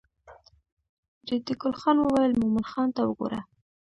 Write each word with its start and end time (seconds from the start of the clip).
ریډي 1.27 1.53
ګل 1.61 1.73
خان 1.79 1.97
وویل 1.99 2.33
مومن 2.41 2.65
خان 2.71 2.89
ته 2.95 3.01
وګوره. 3.07 3.39